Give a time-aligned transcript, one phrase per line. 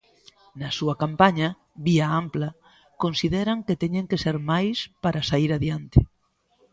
[0.59, 1.49] Na súa campaña,
[1.85, 2.49] Vía ampla,
[3.03, 5.99] consideran que teñen que ser máis para saír adiante.